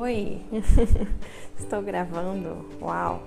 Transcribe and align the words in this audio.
Oi, 0.00 0.40
estou 1.58 1.82
gravando, 1.82 2.64
uau! 2.80 3.20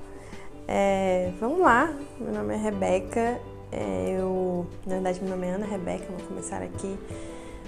É, 0.65 1.33
vamos 1.37 1.59
lá, 1.59 1.93
meu 2.17 2.33
nome 2.33 2.53
é 2.53 2.57
Rebeca, 2.57 3.41
é, 3.69 4.15
eu, 4.17 4.65
na 4.85 4.93
verdade, 4.93 5.19
meu 5.19 5.31
nome 5.31 5.47
é 5.47 5.49
Ana 5.49 5.65
Rebeca, 5.65 6.05
vou 6.05 6.25
começar 6.29 6.61
aqui, 6.61 6.97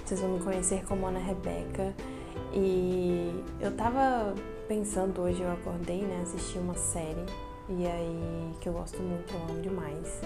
vocês 0.02 0.18
vão 0.18 0.30
me 0.30 0.42
conhecer 0.42 0.86
como 0.86 1.06
Ana 1.06 1.18
Rebeca. 1.18 1.92
E 2.54 3.44
eu 3.60 3.76
tava 3.76 4.34
pensando 4.66 5.20
hoje, 5.20 5.42
eu 5.42 5.52
acordei, 5.52 6.00
né, 6.00 6.20
assisti 6.22 6.56
uma 6.56 6.74
série, 6.74 7.26
e 7.68 7.86
aí, 7.86 8.54
que 8.62 8.70
eu 8.70 8.72
gosto 8.72 9.02
muito, 9.02 9.34
eu 9.34 9.40
amo 9.42 9.60
demais. 9.60 10.22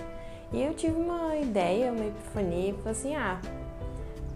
E 0.52 0.62
eu 0.62 0.72
tive 0.72 0.94
uma 0.94 1.36
ideia, 1.36 1.90
uma 1.90 2.06
epifania, 2.06 2.74
falei 2.74 2.92
assim, 2.92 3.16
ah, 3.16 3.40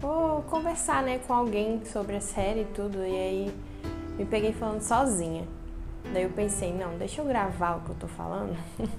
vou 0.01 0.41
conversar, 0.49 1.01
né, 1.01 1.21
com 1.25 1.33
alguém 1.33 1.81
sobre 1.85 2.17
a 2.17 2.21
série 2.21 2.63
e 2.63 2.65
tudo, 2.65 2.97
e 2.97 3.15
aí 3.15 3.72
me 4.17 4.25
peguei 4.25 4.53
falando 4.53 4.81
sozinha. 4.81 5.47
Daí 6.11 6.23
eu 6.23 6.29
pensei, 6.29 6.73
não, 6.73 6.97
deixa 6.97 7.21
eu 7.21 7.25
gravar 7.25 7.77
o 7.77 7.81
que 7.81 7.89
eu 7.89 7.95
tô 7.95 8.07
falando. 8.07 8.57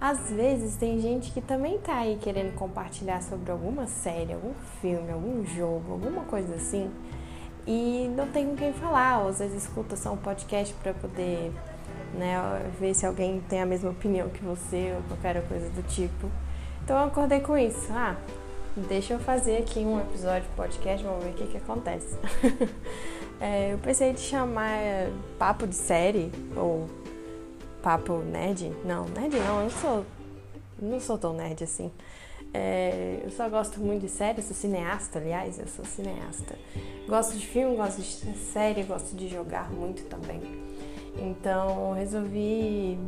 Às 0.00 0.30
vezes 0.30 0.76
tem 0.76 0.98
gente 0.98 1.30
que 1.30 1.42
também 1.42 1.78
tá 1.78 1.94
aí 1.98 2.18
querendo 2.20 2.54
compartilhar 2.54 3.22
sobre 3.22 3.50
alguma 3.52 3.86
série, 3.86 4.32
algum 4.32 4.54
filme, 4.80 5.12
algum 5.12 5.44
jogo, 5.44 5.92
alguma 5.92 6.22
coisa 6.24 6.54
assim, 6.54 6.90
e 7.66 8.10
não 8.16 8.26
tem 8.28 8.46
com 8.46 8.56
quem 8.56 8.72
falar, 8.72 9.20
ou 9.20 9.28
às 9.28 9.40
vezes 9.40 9.64
escuta 9.64 9.96
só 9.96 10.14
um 10.14 10.16
podcast 10.16 10.72
para 10.82 10.94
poder 10.94 11.52
né, 12.14 12.36
ver 12.80 12.94
se 12.94 13.04
alguém 13.04 13.40
tem 13.46 13.60
a 13.60 13.66
mesma 13.66 13.90
opinião 13.90 14.30
que 14.30 14.42
você 14.42 14.94
ou 14.96 15.02
qualquer 15.02 15.46
coisa 15.46 15.68
do 15.68 15.82
tipo. 15.82 16.30
Então 16.82 16.98
eu 16.98 17.04
acordei 17.04 17.40
com 17.40 17.56
isso. 17.58 17.88
Ah, 17.92 18.16
deixa 18.88 19.12
eu 19.12 19.20
fazer 19.20 19.58
aqui 19.58 19.80
um 19.80 20.00
episódio 20.00 20.48
de 20.48 20.56
podcast, 20.56 21.04
vamos 21.04 21.24
ver 21.24 21.30
o 21.30 21.34
que, 21.34 21.46
que 21.46 21.56
acontece. 21.58 22.16
É, 23.40 23.72
eu 23.72 23.78
pensei 23.78 24.12
de 24.12 24.20
chamar 24.20 24.78
papo 25.38 25.66
de 25.66 25.74
série 25.74 26.30
ou 26.54 26.88
papo 27.82 28.18
nerd. 28.18 28.70
Não, 28.84 29.06
nerd 29.06 29.34
não, 29.36 29.58
eu 29.58 29.62
não 29.62 29.70
sou, 29.70 30.06
não 30.80 31.00
sou 31.00 31.18
tão 31.18 31.32
nerd 31.32 31.64
assim. 31.64 31.90
É, 32.52 33.20
eu 33.24 33.30
só 33.30 33.48
gosto 33.48 33.80
muito 33.80 34.02
de 34.02 34.08
série, 34.08 34.42
sou 34.42 34.54
cineasta, 34.54 35.18
aliás, 35.18 35.58
eu 35.58 35.66
sou 35.68 35.84
cineasta. 35.84 36.58
Gosto 37.08 37.36
de 37.38 37.46
filme, 37.46 37.76
gosto 37.76 37.98
de 38.02 38.36
série, 38.38 38.82
gosto 38.82 39.16
de 39.16 39.28
jogar 39.28 39.70
muito 39.70 40.04
também. 40.04 40.40
Então 41.16 41.92
resolvi 41.92 42.98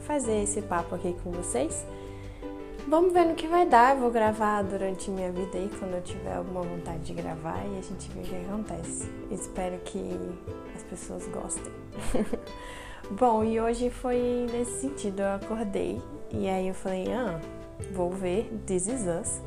fazer 0.00 0.42
esse 0.42 0.62
papo 0.62 0.94
aqui 0.94 1.14
com 1.22 1.30
vocês. 1.30 1.86
Vamos 2.88 3.12
ver 3.12 3.24
no 3.24 3.34
que 3.34 3.48
vai 3.48 3.66
dar. 3.66 3.96
Eu 3.96 4.02
vou 4.02 4.12
gravar 4.12 4.62
durante 4.62 5.10
minha 5.10 5.32
vida 5.32 5.58
aí, 5.58 5.68
quando 5.76 5.94
eu 5.94 6.02
tiver 6.02 6.36
alguma 6.36 6.62
vontade 6.62 7.00
de 7.00 7.14
gravar 7.14 7.64
e 7.66 7.78
a 7.78 7.82
gente 7.82 8.08
vê 8.10 8.20
o 8.20 8.22
que 8.22 8.36
acontece. 8.36 9.10
Espero 9.28 9.76
que 9.78 10.16
as 10.72 10.84
pessoas 10.84 11.26
gostem. 11.26 11.72
Bom, 13.10 13.42
e 13.42 13.60
hoje 13.60 13.90
foi 13.90 14.46
nesse 14.52 14.82
sentido. 14.82 15.20
Eu 15.20 15.34
acordei 15.34 16.00
e 16.30 16.48
aí 16.48 16.68
eu 16.68 16.74
falei, 16.74 17.12
ah, 17.12 17.40
vou 17.92 18.12
ver 18.12 18.52
This 18.66 18.86
Is 18.86 19.02
Us, 19.02 19.40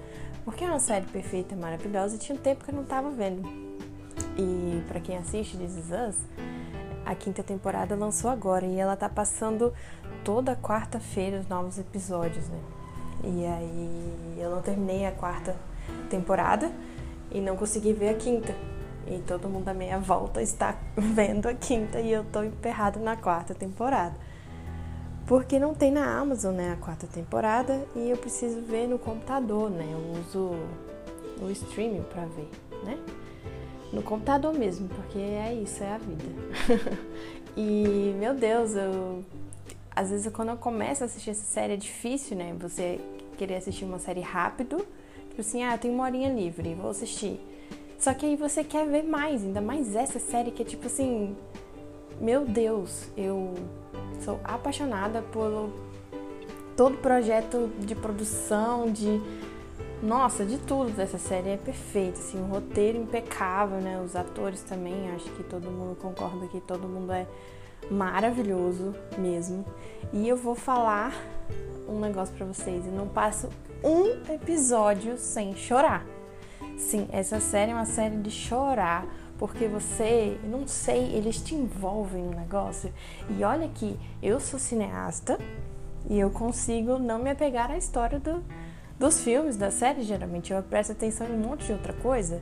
porque 0.43 0.65
é 0.65 0.67
uma 0.67 0.79
série 0.79 1.05
perfeita, 1.05 1.55
maravilhosa 1.55 2.17
e 2.17 2.19
tinha 2.19 2.37
um 2.37 2.41
tempo 2.41 2.65
que 2.65 2.71
eu 2.71 2.75
não 2.75 2.83
tava 2.83 3.09
vendo. 3.09 3.47
E 4.37 4.83
para 4.89 4.99
quem 4.99 5.15
assiste 5.15 5.55
This 5.55 5.77
Is 5.77 5.91
Us, 5.91 6.17
a 7.05 7.15
quinta 7.15 7.41
temporada 7.41 7.95
lançou 7.95 8.29
agora 8.29 8.65
e 8.65 8.77
ela 8.77 8.97
tá 8.97 9.07
passando 9.07 9.73
toda 10.25 10.57
quarta-feira 10.57 11.39
os 11.39 11.47
novos 11.47 11.79
episódios, 11.79 12.49
né? 12.49 12.78
E 13.23 13.45
aí 13.45 14.37
eu 14.37 14.49
não 14.49 14.61
terminei 14.61 15.05
a 15.05 15.11
quarta 15.11 15.55
temporada 16.09 16.71
e 17.31 17.41
não 17.41 17.55
consegui 17.55 17.93
ver 17.93 18.09
a 18.09 18.13
quinta. 18.13 18.55
E 19.07 19.19
todo 19.19 19.49
mundo 19.49 19.67
à 19.67 19.73
minha 19.73 19.99
volta 19.99 20.41
está 20.41 20.75
vendo 20.95 21.47
a 21.47 21.53
quinta 21.53 21.99
e 21.99 22.11
eu 22.11 22.23
tô 22.23 22.43
emperrada 22.43 22.99
na 22.99 23.15
quarta 23.15 23.53
temporada. 23.53 24.15
Porque 25.25 25.59
não 25.59 25.75
tem 25.75 25.91
na 25.91 26.17
Amazon, 26.17 26.55
né, 26.55 26.73
a 26.73 26.75
quarta 26.75 27.05
temporada 27.05 27.85
e 27.95 28.09
eu 28.09 28.17
preciso 28.17 28.61
ver 28.61 28.87
no 28.87 28.97
computador, 28.97 29.69
né? 29.69 29.87
Eu 29.91 30.19
uso 30.19 30.55
o 31.39 31.51
streaming 31.51 32.01
para 32.01 32.25
ver, 32.25 32.49
né? 32.83 32.97
No 33.93 34.01
computador 34.01 34.53
mesmo, 34.53 34.87
porque 34.87 35.19
é 35.19 35.53
isso, 35.53 35.83
é 35.83 35.93
a 35.93 35.97
vida. 35.97 36.97
e 37.55 38.15
meu 38.19 38.33
Deus, 38.33 38.75
eu 38.75 39.23
às 39.99 40.09
vezes 40.11 40.31
quando 40.31 40.49
eu 40.49 40.55
começo 40.55 41.03
a 41.03 41.07
assistir 41.07 41.31
essa 41.31 41.43
série 41.43 41.73
é 41.73 41.77
difícil, 41.77 42.37
né? 42.37 42.55
Você 42.59 43.01
querer 43.37 43.55
assistir 43.55 43.83
uma 43.83 43.99
série 43.99 44.21
rápido, 44.21 44.77
tipo 45.27 45.41
assim, 45.41 45.61
ah, 45.63 45.77
tem 45.77 45.91
uma 45.91 46.05
horinha 46.05 46.31
livre, 46.31 46.73
vou 46.73 46.91
assistir. 46.91 47.37
Só 47.97 48.13
que 48.13 48.25
aí 48.25 48.37
você 48.37 48.63
quer 48.63 48.87
ver 48.87 49.03
mais, 49.03 49.43
ainda 49.43 49.59
mais 49.59 49.97
essa 49.97 50.17
série 50.17 50.51
que 50.51 50.61
é 50.61 50.65
tipo 50.65 50.87
assim, 50.87 51.35
meu 52.21 52.45
Deus, 52.45 53.09
eu 53.17 53.53
sou 54.21 54.39
apaixonada 54.41 55.21
por 55.21 55.69
todo 56.77 56.95
projeto 56.99 57.69
de 57.79 57.93
produção, 57.93 58.89
de 58.89 59.21
nossa, 60.01 60.45
de 60.45 60.57
tudo 60.59 60.91
dessa 60.91 61.17
série 61.17 61.49
é 61.49 61.57
perfeito, 61.57 62.19
assim, 62.19 62.39
um 62.39 62.47
roteiro 62.47 62.97
impecável, 62.97 63.81
né? 63.81 64.01
Os 64.01 64.15
atores 64.15 64.61
também, 64.61 65.11
acho 65.11 65.29
que 65.31 65.43
todo 65.43 65.69
mundo 65.69 65.97
concorda 65.97 66.47
que 66.47 66.61
todo 66.61 66.87
mundo 66.87 67.11
é 67.11 67.27
maravilhoso 67.89 68.95
mesmo. 69.17 69.65
E 70.11 70.27
eu 70.27 70.37
vou 70.37 70.55
falar 70.55 71.13
um 71.87 71.99
negócio 71.99 72.35
para 72.35 72.45
vocês 72.45 72.85
e 72.85 72.89
não 72.89 73.07
passo 73.07 73.49
um 73.83 74.31
episódio 74.31 75.17
sem 75.17 75.55
chorar. 75.55 76.05
Sim, 76.77 77.07
essa 77.11 77.39
série 77.39 77.71
é 77.71 77.73
uma 77.73 77.85
série 77.85 78.17
de 78.17 78.31
chorar, 78.31 79.05
porque 79.37 79.67
você, 79.67 80.39
não 80.43 80.67
sei, 80.67 81.15
eles 81.15 81.41
te 81.41 81.55
envolvem 81.55 82.23
no 82.23 82.31
negócio. 82.31 82.93
E 83.29 83.43
olha 83.43 83.67
que 83.69 83.99
eu 84.21 84.39
sou 84.39 84.59
cineasta 84.59 85.37
e 86.09 86.19
eu 86.19 86.29
consigo 86.29 86.97
não 86.97 87.19
me 87.19 87.29
apegar 87.29 87.71
à 87.71 87.77
história 87.77 88.19
do, 88.19 88.43
dos 88.97 89.21
filmes, 89.21 89.57
da 89.57 89.71
série, 89.71 90.03
geralmente. 90.03 90.51
Eu 90.51 90.61
presto 90.63 90.91
atenção 90.91 91.27
em 91.27 91.33
um 91.33 91.39
monte 91.39 91.65
de 91.65 91.73
outra 91.73 91.93
coisa, 91.93 92.41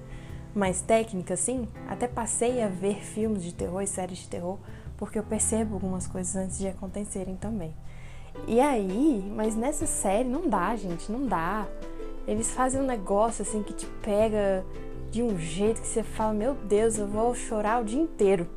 mais 0.56 0.81
técnica, 0.81 1.34
assim. 1.34 1.68
Até 1.88 2.08
passei 2.08 2.62
a 2.62 2.68
ver 2.68 3.03
filmes 3.03 3.44
de 3.44 3.53
terror 3.53 3.81
e 3.81 3.88
séries 3.88 4.20
de 4.20 4.28
terror 4.28 4.58
porque 4.97 5.19
eu 5.19 5.24
percebo 5.24 5.75
algumas 5.75 6.08
coisas 6.08 6.35
antes 6.35 6.58
de 6.58 6.68
acontecerem 6.68 7.35
também. 7.35 7.74
E 8.47 8.59
aí, 8.59 9.31
mas 9.35 9.56
nessa 9.56 9.85
série 9.85 10.28
não 10.28 10.47
dá, 10.47 10.75
gente, 10.75 11.12
não 11.12 11.25
dá. 11.25 11.66
Eles 12.28 12.52
fazem 12.52 12.81
um 12.81 12.85
negócio 12.85 13.41
assim 13.41 13.63
que 13.63 13.74
te 13.74 13.85
pega 14.02 14.66
de 15.09 15.24
um 15.24 15.38
jeito 15.40 15.81
que 15.81 15.88
você 15.88 16.03
fala, 16.03 16.34
meu 16.34 16.53
Deus, 16.53 16.97
eu 16.97 17.08
vou 17.08 17.34
chorar 17.34 17.81
o 17.81 17.85
dia 17.85 18.02
inteiro. 18.02 18.47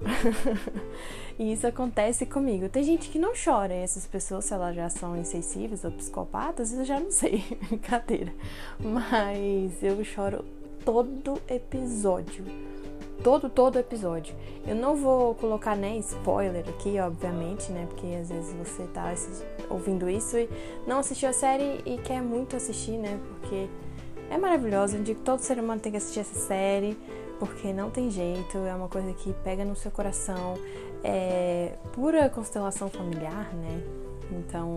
e 1.39 1.53
isso 1.53 1.67
acontece 1.67 2.27
comigo. 2.27 2.69
Tem 2.69 2.83
gente 2.83 3.09
que 3.09 3.19
não 3.19 3.33
chora, 3.33 3.73
e 3.73 3.79
essas 3.79 4.07
pessoas, 4.07 4.47
se 4.47 4.55
elas 4.55 4.75
já 4.75 4.89
são 4.89 5.17
insensíveis 5.17 5.85
ou 5.85 5.93
psicopatas, 5.93 6.73
eu 6.73 6.85
já 6.85 6.99
não 6.99 7.11
sei, 7.13 7.45
brincadeira. 7.69 8.33
Mas 8.79 9.83
eu 9.83 10.05
choro 10.05 10.45
todo 10.85 11.41
episódio 11.49 12.45
todo, 13.23 13.49
todo 13.49 13.79
episódio. 13.79 14.35
Eu 14.67 14.75
não 14.75 14.97
vou 14.97 15.35
colocar 15.35 15.77
nem 15.77 15.99
spoiler 16.01 16.65
aqui, 16.69 16.99
obviamente, 16.99 17.71
né? 17.73 17.87
Porque 17.89 18.07
às 18.21 18.29
vezes 18.29 18.55
você 18.55 18.85
tá 18.89 19.13
ouvindo 19.69 20.09
isso 20.09 20.37
e 20.39 20.49
não 20.87 20.99
assistiu 20.99 21.29
a 21.29 21.33
série 21.33 21.81
e 21.85 21.99
quer 21.99 22.23
muito 22.23 22.57
assistir, 22.57 22.99
né? 22.99 23.19
Porque 23.29 23.69
é 24.31 24.39
maravilhosa. 24.39 24.97
Eu 24.97 25.03
digo 25.03 25.19
que 25.19 25.25
todo 25.25 25.41
ser 25.41 25.59
humano 25.59 25.81
tem 25.81 25.93
que 25.93 25.99
assistir 25.99 26.21
essa 26.21 26.39
série, 26.39 26.97
porque 27.39 27.73
não 27.73 27.91
tem 27.91 28.11
jeito, 28.11 28.59
é 28.59 28.75
uma 28.75 28.89
coisa 28.89 29.13
que 29.13 29.33
pega 29.45 29.65
no 29.65 29.77
seu 29.77 29.91
coração. 29.91 30.55
É 31.03 31.75
pura 31.93 32.29
constelação 32.29 32.89
familiar, 32.89 33.53
né? 33.55 33.83
Então, 34.31 34.75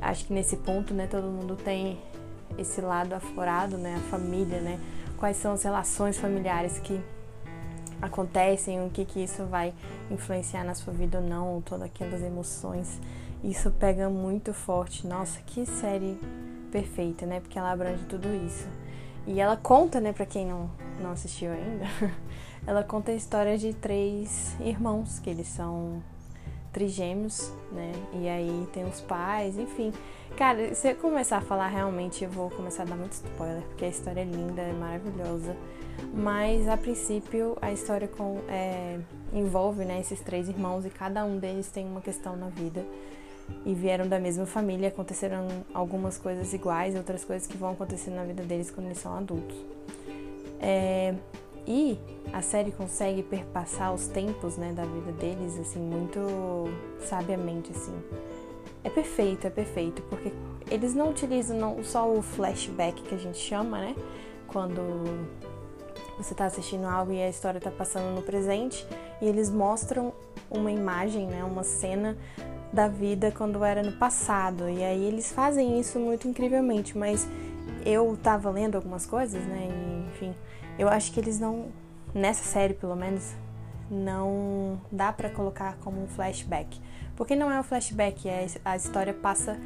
acho 0.00 0.26
que 0.26 0.32
nesse 0.32 0.56
ponto, 0.56 0.94
né, 0.94 1.06
todo 1.06 1.24
mundo 1.24 1.54
tem 1.54 2.00
esse 2.58 2.80
lado 2.80 3.14
aflorado, 3.14 3.76
né? 3.76 3.96
A 3.96 4.10
família, 4.10 4.60
né? 4.60 4.80
Quais 5.18 5.36
são 5.36 5.52
as 5.52 5.62
relações 5.62 6.18
familiares 6.18 6.78
que 6.78 7.00
acontecem, 8.04 8.84
o 8.84 8.90
que 8.90 9.04
que 9.04 9.22
isso 9.22 9.44
vai 9.46 9.72
influenciar 10.10 10.64
na 10.64 10.74
sua 10.74 10.92
vida 10.92 11.18
ou 11.18 11.24
não, 11.24 11.62
todas 11.62 11.86
aquelas 11.86 12.22
emoções. 12.22 13.00
Isso 13.42 13.70
pega 13.70 14.08
muito 14.08 14.54
forte. 14.54 15.06
Nossa, 15.06 15.40
que 15.40 15.66
série 15.66 16.18
perfeita, 16.70 17.26
né? 17.26 17.40
Porque 17.40 17.58
ela 17.58 17.70
abrange 17.70 18.04
tudo 18.04 18.28
isso. 18.46 18.66
E 19.26 19.40
ela 19.40 19.56
conta, 19.56 20.00
né, 20.00 20.12
para 20.12 20.26
quem 20.26 20.46
não, 20.46 20.70
não 21.00 21.12
assistiu 21.12 21.50
ainda, 21.50 21.86
ela 22.66 22.82
conta 22.82 23.10
a 23.10 23.14
história 23.14 23.56
de 23.56 23.72
três 23.72 24.54
irmãos, 24.60 25.18
que 25.18 25.30
eles 25.30 25.48
são 25.48 26.02
trigêmeos, 26.74 27.52
né? 27.72 27.92
E 28.12 28.28
aí 28.28 28.68
tem 28.72 28.84
os 28.84 29.00
pais, 29.00 29.56
enfim. 29.56 29.92
Cara, 30.36 30.74
se 30.74 30.90
eu 30.90 30.96
começar 30.96 31.38
a 31.38 31.40
falar 31.40 31.68
realmente, 31.68 32.24
eu 32.24 32.30
vou 32.30 32.50
começar 32.50 32.82
a 32.82 32.86
dar 32.86 32.96
muito 32.96 33.12
spoiler, 33.12 33.62
porque 33.62 33.84
a 33.84 33.88
história 33.88 34.20
é 34.20 34.24
linda, 34.24 34.60
é 34.60 34.72
maravilhosa. 34.72 35.56
Mas 36.12 36.68
a 36.68 36.76
princípio 36.76 37.56
a 37.62 37.72
história 37.72 38.08
com, 38.08 38.40
é, 38.48 38.98
envolve 39.32 39.84
né, 39.84 40.00
esses 40.00 40.20
três 40.20 40.48
irmãos 40.48 40.84
e 40.84 40.90
cada 40.90 41.24
um 41.24 41.38
deles 41.38 41.68
tem 41.68 41.86
uma 41.86 42.00
questão 42.00 42.36
na 42.36 42.48
vida. 42.48 42.84
E 43.64 43.74
vieram 43.74 44.08
da 44.08 44.18
mesma 44.18 44.44
família, 44.44 44.88
aconteceram 44.88 45.46
algumas 45.72 46.18
coisas 46.18 46.52
iguais, 46.52 46.96
outras 46.96 47.24
coisas 47.24 47.46
que 47.46 47.56
vão 47.56 47.70
acontecer 47.70 48.10
na 48.10 48.24
vida 48.24 48.42
deles 48.42 48.70
quando 48.70 48.86
eles 48.86 48.98
são 48.98 49.16
adultos. 49.16 49.56
É, 50.60 51.14
E 51.66 51.98
a 52.32 52.42
série 52.42 52.70
consegue 52.70 53.22
perpassar 53.22 53.92
os 53.94 54.06
tempos, 54.06 54.56
né, 54.56 54.72
da 54.72 54.84
vida 54.84 55.12
deles, 55.12 55.58
assim, 55.58 55.80
muito 55.80 56.20
sabiamente, 57.00 57.70
assim. 57.70 57.94
É 58.82 58.90
perfeito, 58.90 59.46
é 59.46 59.50
perfeito, 59.50 60.02
porque 60.02 60.32
eles 60.70 60.94
não 60.94 61.10
utilizam 61.10 61.56
não, 61.56 61.82
só 61.82 62.10
o 62.10 62.20
flashback 62.20 63.02
que 63.02 63.14
a 63.14 63.18
gente 63.18 63.38
chama, 63.38 63.78
né, 63.78 63.96
quando 64.46 64.82
você 66.18 66.32
está 66.32 66.44
assistindo 66.44 66.84
algo 66.84 67.12
e 67.12 67.22
a 67.22 67.28
história 67.28 67.58
está 67.58 67.70
passando 67.70 68.14
no 68.14 68.22
presente, 68.22 68.86
e 69.22 69.26
eles 69.26 69.50
mostram 69.50 70.12
uma 70.50 70.70
imagem, 70.70 71.26
né, 71.26 71.42
uma 71.44 71.62
cena 71.62 72.16
da 72.72 72.88
vida 72.88 73.32
quando 73.32 73.64
era 73.64 73.82
no 73.82 73.92
passado. 73.92 74.68
E 74.68 74.82
aí 74.82 75.04
eles 75.04 75.32
fazem 75.32 75.80
isso 75.80 75.98
muito 75.98 76.28
incrivelmente, 76.28 76.96
mas 76.98 77.26
eu 77.86 78.18
tava 78.22 78.50
lendo 78.50 78.76
algumas 78.76 79.06
coisas, 79.06 79.42
né, 79.46 79.68
e, 79.70 80.08
enfim, 80.08 80.34
eu 80.78 80.88
acho 80.88 81.12
que 81.12 81.20
eles 81.20 81.38
não 81.38 81.68
nessa 82.14 82.44
série, 82.44 82.74
pelo 82.74 82.94
menos, 82.94 83.34
não 83.90 84.80
dá 84.90 85.12
para 85.12 85.28
colocar 85.28 85.76
como 85.78 86.02
um 86.02 86.06
flashback. 86.06 86.80
Porque 87.16 87.34
não 87.34 87.50
é 87.50 87.58
um 87.58 87.62
flashback, 87.62 88.28
é, 88.28 88.46
a 88.64 88.76
história 88.76 89.12
passa 89.12 89.58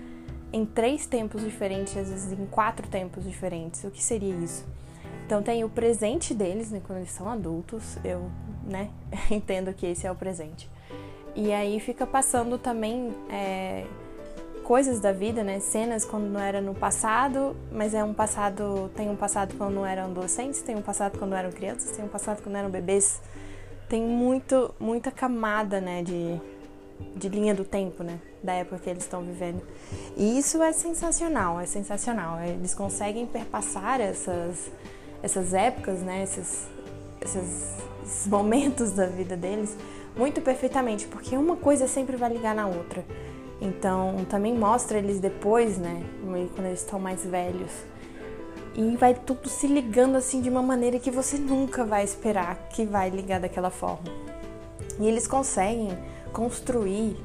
em 0.52 0.64
três 0.64 1.06
tempos 1.06 1.42
diferentes, 1.42 1.96
às 1.96 2.08
vezes 2.08 2.32
em 2.32 2.46
quatro 2.46 2.88
tempos 2.88 3.24
diferentes. 3.24 3.84
O 3.84 3.90
que 3.90 4.02
seria 4.02 4.34
isso? 4.34 4.66
Então 5.26 5.42
tem 5.42 5.62
o 5.62 5.68
presente 5.68 6.34
deles, 6.34 6.70
né, 6.70 6.80
quando 6.86 7.00
eles 7.00 7.10
são 7.10 7.28
adultos, 7.28 7.98
eu 8.02 8.30
né, 8.64 8.90
entendo 9.30 9.72
que 9.74 9.86
esse 9.86 10.06
é 10.06 10.10
o 10.10 10.14
presente. 10.14 10.70
E 11.34 11.52
aí 11.52 11.78
fica 11.80 12.06
passando 12.06 12.58
também 12.58 13.14
é, 13.30 13.86
coisas 14.68 15.00
da 15.00 15.12
vida, 15.12 15.42
né? 15.42 15.60
Cenas 15.60 16.04
quando 16.04 16.24
não 16.24 16.38
era 16.38 16.60
no 16.60 16.74
passado, 16.74 17.56
mas 17.72 17.94
é 17.94 18.04
um 18.04 18.12
passado. 18.12 18.90
Tem 18.94 19.08
um 19.08 19.16
passado 19.16 19.54
quando 19.56 19.72
não 19.72 19.86
eram 19.86 20.04
adolescentes, 20.04 20.60
tem 20.60 20.76
um 20.76 20.82
passado 20.82 21.18
quando 21.18 21.34
eram 21.34 21.50
crianças, 21.50 21.96
tem 21.96 22.04
um 22.04 22.08
passado 22.08 22.42
quando 22.42 22.54
eram 22.54 22.68
bebês. 22.68 23.18
Tem 23.88 24.02
muito, 24.02 24.74
muita 24.78 25.10
camada, 25.10 25.80
né? 25.80 26.02
De, 26.02 26.38
de 27.16 27.30
linha 27.30 27.54
do 27.54 27.64
tempo, 27.64 28.02
né? 28.02 28.20
Da 28.42 28.52
época 28.52 28.78
que 28.80 28.90
eles 28.90 29.04
estão 29.04 29.22
vivendo. 29.22 29.62
E 30.14 30.38
isso 30.38 30.62
é 30.62 30.70
sensacional, 30.70 31.58
é 31.58 31.64
sensacional. 31.64 32.38
Eles 32.42 32.74
conseguem 32.74 33.24
perpassar 33.24 34.02
essas, 34.02 34.70
essas 35.22 35.54
épocas, 35.54 36.02
né? 36.02 36.24
Esses, 36.24 36.68
esses, 37.22 37.74
esses 38.04 38.26
momentos 38.26 38.90
da 38.90 39.06
vida 39.06 39.34
deles 39.34 39.74
muito 40.14 40.42
perfeitamente, 40.42 41.06
porque 41.06 41.38
uma 41.38 41.56
coisa 41.56 41.86
sempre 41.86 42.16
vai 42.16 42.28
ligar 42.30 42.54
na 42.54 42.66
outra. 42.66 43.02
Então, 43.60 44.24
também 44.28 44.56
mostra 44.56 44.98
eles 44.98 45.18
depois, 45.18 45.78
né? 45.78 46.02
Quando 46.54 46.66
eles 46.66 46.80
estão 46.80 46.98
mais 46.98 47.24
velhos. 47.24 47.72
E 48.74 48.96
vai 48.96 49.14
tudo 49.14 49.48
se 49.48 49.66
ligando 49.66 50.16
assim 50.16 50.40
de 50.40 50.48
uma 50.48 50.62
maneira 50.62 50.98
que 51.00 51.10
você 51.10 51.36
nunca 51.36 51.84
vai 51.84 52.04
esperar 52.04 52.68
que 52.68 52.84
vai 52.84 53.10
ligar 53.10 53.40
daquela 53.40 53.70
forma. 53.70 54.04
E 55.00 55.06
eles 55.06 55.26
conseguem 55.26 55.90
construir 56.32 57.16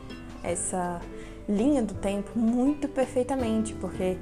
essa 0.43 0.99
linha 1.47 1.83
do 1.83 1.93
tempo 1.93 2.31
muito 2.35 2.87
perfeitamente, 2.87 3.73
porque 3.75 4.17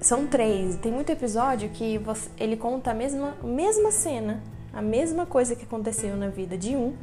são 0.00 0.26
três. 0.26 0.76
Tem 0.76 0.92
muito 0.92 1.10
episódio 1.10 1.70
que 1.70 1.98
você, 1.98 2.30
ele 2.38 2.56
conta 2.56 2.92
a 2.92 2.94
mesma, 2.94 3.36
mesma 3.42 3.90
cena, 3.90 4.42
a 4.72 4.82
mesma 4.82 5.26
coisa 5.26 5.56
que 5.56 5.64
aconteceu 5.64 6.16
na 6.16 6.28
vida 6.28 6.56
de 6.56 6.76
um, 6.76 6.94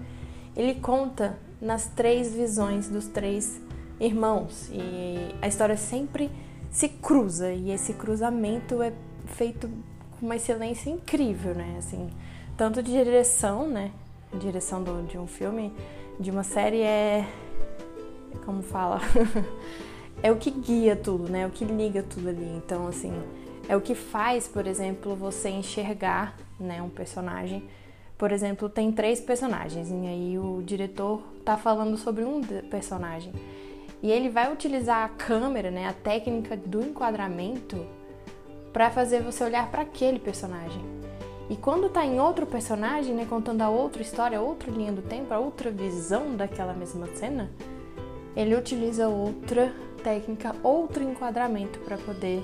ele 0.55 0.75
conta 0.75 1.37
nas 1.59 1.87
três 1.87 2.33
visões 2.33 2.87
dos 2.87 3.07
três 3.07 3.59
irmãos. 4.05 4.69
E 4.71 5.33
a 5.41 5.47
história 5.47 5.77
sempre 5.77 6.29
se 6.71 6.89
cruza 6.89 7.51
e 7.51 7.71
esse 7.71 7.93
cruzamento 7.93 8.81
é 8.81 8.93
feito 9.27 9.69
com 10.11 10.25
uma 10.25 10.35
excelência 10.35 10.89
incrível, 10.89 11.53
né? 11.53 11.75
Assim, 11.77 12.09
tanto 12.57 12.81
de 12.81 12.91
direção, 12.91 13.67
né? 13.67 13.91
A 14.33 14.37
direção 14.37 14.83
do, 14.83 15.03
de 15.03 15.17
um 15.17 15.27
filme, 15.27 15.71
de 16.19 16.31
uma 16.31 16.43
série 16.43 16.81
é 16.81 17.27
como 18.45 18.61
fala, 18.61 18.99
é 20.21 20.31
o 20.31 20.35
que 20.35 20.51
guia 20.51 20.95
tudo, 20.95 21.31
né? 21.31 21.41
É 21.41 21.47
o 21.47 21.49
que 21.49 21.63
liga 21.63 22.03
tudo 22.03 22.29
ali. 22.29 22.45
Então, 22.57 22.87
assim, 22.87 23.13
é 23.67 23.75
o 23.75 23.81
que 23.81 23.95
faz, 23.95 24.47
por 24.47 24.67
exemplo, 24.67 25.15
você 25.15 25.49
enxergar, 25.49 26.35
né, 26.59 26.81
um 26.81 26.89
personagem. 26.89 27.63
Por 28.17 28.31
exemplo, 28.31 28.69
tem 28.69 28.91
três 28.91 29.19
personagens 29.19 29.89
e 29.89 30.07
aí 30.07 30.37
o 30.37 30.61
diretor 30.63 31.21
tá 31.43 31.57
falando 31.57 31.97
sobre 31.97 32.23
um 32.23 32.41
personagem. 32.69 33.33
E 34.03 34.11
ele 34.11 34.29
vai 34.29 34.51
utilizar 34.51 35.05
a 35.05 35.09
câmera, 35.09 35.71
né, 35.71 35.87
a 35.87 35.93
técnica 35.93 36.57
do 36.57 36.81
enquadramento 36.81 37.87
para 38.73 38.91
fazer 38.91 39.23
você 39.23 39.45
olhar 39.45 39.71
para 39.71 39.83
aquele 39.83 40.19
personagem. 40.19 40.83
E 41.49 41.55
quando 41.55 41.89
tá 41.89 42.05
em 42.05 42.19
outro 42.19 42.45
personagem, 42.45 43.15
né, 43.15 43.25
contando 43.29 43.61
a 43.61 43.69
outra 43.69 44.01
história, 44.01 44.41
outra 44.41 44.69
linha 44.69 44.91
do 44.91 45.01
tempo, 45.01 45.33
a 45.33 45.39
outra 45.39 45.71
visão 45.71 46.35
daquela 46.35 46.73
mesma 46.73 47.07
cena, 47.15 47.49
ele 48.35 48.55
utiliza 48.55 49.07
outra 49.07 49.73
técnica, 50.03 50.53
outro 50.61 51.01
enquadramento 51.01 51.79
para 51.79 51.97
poder 51.97 52.43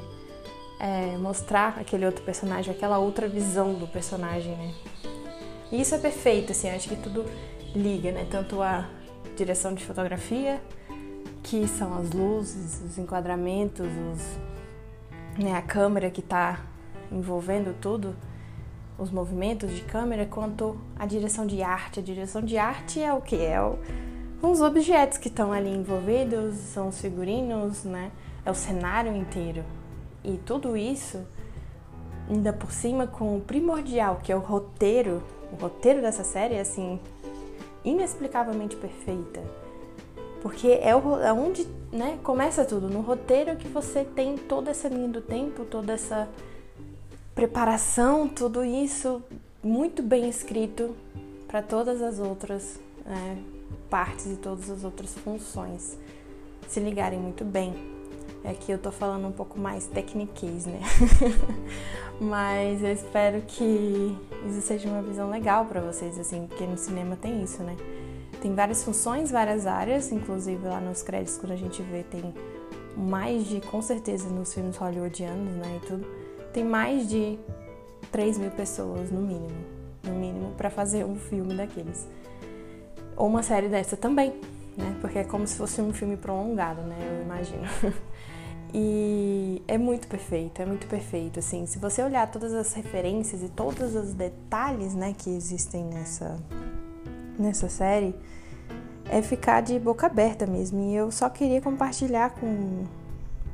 é, 0.80 1.18
mostrar 1.18 1.78
aquele 1.78 2.06
outro 2.06 2.24
personagem, 2.24 2.74
aquela 2.74 3.00
outra 3.00 3.28
visão 3.28 3.74
do 3.74 3.88
personagem, 3.88 4.56
né? 4.56 4.74
E 5.72 5.82
isso 5.82 5.94
é 5.94 5.98
perfeito, 5.98 6.54
assim, 6.54 6.70
acho 6.70 6.88
que 6.88 6.96
tudo 6.96 7.26
liga, 7.76 8.12
né? 8.12 8.26
Tanto 8.30 8.62
a 8.62 8.88
direção 9.36 9.74
de 9.74 9.84
fotografia, 9.84 10.62
que 11.50 11.68
são 11.68 11.98
as 11.98 12.12
luzes, 12.12 12.80
os 12.86 13.00
enquadramentos, 13.00 13.88
os, 13.88 15.44
né, 15.44 15.58
a 15.58 15.64
câmera 15.64 16.12
que 16.12 16.20
está 16.20 16.60
envolvendo 17.12 17.76
tudo, 17.82 18.16
os 19.00 19.10
movimentos 19.10 19.72
de 19.72 19.82
câmera, 19.82 20.28
quanto 20.28 20.78
a 20.96 21.08
direção 21.08 21.48
de 21.48 21.64
arte. 21.64 22.00
A 22.00 22.04
direção 22.04 22.44
de 22.44 22.56
arte 22.56 23.02
é 23.02 23.12
o 23.12 23.20
que? 23.20 23.36
É 23.36 23.60
o, 23.60 23.80
os 24.44 24.62
objetos 24.62 25.18
que 25.18 25.28
estão 25.28 25.52
ali 25.52 25.72
envolvidos, 25.72 26.54
são 26.56 26.90
os 26.90 27.02
figurinos, 27.02 27.84
né? 27.84 28.12
É 28.46 28.52
o 28.52 28.56
cenário 28.56 29.16
inteiro. 29.16 29.64
E 30.24 30.38
tudo 30.46 30.78
isso, 30.78 31.26
ainda 32.30 32.54
por 32.54 32.72
cima, 32.72 33.08
com 33.08 33.38
o 33.38 33.42
primordial, 33.42 34.20
que 34.22 34.32
é 34.32 34.36
o 34.36 34.40
roteiro. 34.40 35.24
O 35.52 35.60
roteiro 35.60 36.00
dessa 36.00 36.24
série 36.24 36.54
é 36.54 36.60
assim, 36.60 37.00
inexplicavelmente 37.84 38.76
perfeita 38.76 39.42
porque 40.42 40.68
é, 40.68 40.90
é 40.90 41.34
onde 41.34 41.68
né, 41.92 42.18
começa 42.24 42.64
tudo, 42.64 42.88
no 42.88 43.02
roteiro 43.02 43.56
que 43.56 43.68
você 43.68 44.04
tem 44.04 44.38
toda 44.38 44.72
essa 44.72 44.88
linha 44.88 45.08
do 45.08 45.22
tempo, 45.22 45.66
toda 45.66 45.94
essa 45.94 46.28
preparação, 47.34 48.28
tudo 48.28 48.64
isso 48.64 49.22
muito 49.64 50.02
bem 50.02 50.30
escrito 50.30 50.96
para 51.48 51.62
todas 51.62 52.02
as 52.02 52.20
outras 52.20 52.80
né, 53.06 53.38
partes 53.90 54.28
e 54.28 54.36
todas 54.36 54.70
as 54.70 54.84
outras 54.84 55.14
funções 55.16 55.98
se 56.68 56.80
ligarem 56.80 57.20
muito 57.20 57.44
bem. 57.44 57.74
É 58.44 58.56
eu 58.72 58.78
tô 58.78 58.92
falando 58.92 59.28
um 59.28 59.32
pouco 59.32 59.60
mais 59.60 59.86
tecniquez, 59.88 60.66
né? 60.66 60.80
Mas 62.22 62.82
eu 62.82 62.92
espero 62.92 63.42
que 63.42 64.18
isso 64.48 64.62
seja 64.62 64.88
uma 64.88 65.02
visão 65.02 65.30
legal 65.30 65.66
para 65.66 65.82
vocês, 65.82 66.18
assim, 66.18 66.48
porque 66.48 66.66
no 66.66 66.78
cinema 66.78 67.18
tem 67.18 67.44
isso, 67.44 67.62
né? 67.64 67.76
Tem 68.42 68.56
várias 68.56 68.84
funções, 68.84 69.32
várias 69.32 69.68
áreas, 69.68 70.12
inclusive 70.12 70.66
lá 70.66 70.80
nos 70.80 71.02
créditos, 71.02 71.38
quando 71.38 71.52
a 71.52 71.58
gente 71.58 71.82
vê, 71.82 72.04
tem 72.04 72.34
mais 72.96 73.46
de, 73.46 73.62
com 73.62 73.82
certeza, 73.82 74.30
nos 74.30 74.54
filmes 74.54 74.78
hollywoodianos, 74.78 75.56
né, 75.56 75.80
e 75.82 75.88
tudo, 75.88 76.06
tem 76.54 76.64
mais 76.64 77.08
de 77.08 77.38
3 78.12 78.38
mil 78.38 78.52
pessoas, 78.52 79.12
no 79.12 79.22
mínimo, 79.22 79.66
no 80.04 80.14
mínimo, 80.14 80.54
para 80.58 80.70
fazer 80.70 81.06
um 81.06 81.16
filme 81.16 81.54
daqueles. 81.54 82.08
Ou 83.16 83.28
uma 83.28 83.44
série 83.44 83.68
dessa 83.68 83.98
também, 83.98 84.32
né, 84.78 84.96
porque 85.02 85.20
é 85.20 85.24
como 85.24 85.46
se 85.46 85.56
fosse 85.56 85.82
um 85.82 85.92
filme 85.94 86.16
prolongado, 86.16 86.82
né, 86.82 86.98
eu 87.00 87.24
imagino. 87.24 87.64
E 88.72 89.64
é 89.68 89.80
muito 89.80 90.08
perfeito, 90.08 90.62
é 90.62 90.66
muito 90.66 90.86
perfeito, 90.86 91.40
assim, 91.40 91.66
se 91.66 91.80
você 91.80 92.04
olhar 92.04 92.30
todas 92.30 92.54
as 92.54 92.72
referências 92.74 93.42
e 93.42 93.50
todos 93.50 93.96
os 93.96 94.14
detalhes, 94.14 94.94
né, 94.94 95.16
que 95.18 95.32
existem 95.32 95.86
nessa 95.86 96.38
nessa 97.40 97.70
série 97.70 98.14
é 99.10 99.22
ficar 99.22 99.62
de 99.62 99.80
boca 99.80 100.06
aberta 100.08 100.46
mesmo. 100.46 100.82
E 100.82 100.96
eu 100.96 101.12
só 101.12 101.30
queria 101.30 101.62
compartilhar 101.62 102.32
com, 102.32 102.84